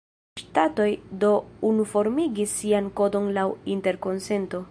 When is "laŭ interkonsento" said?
3.39-4.59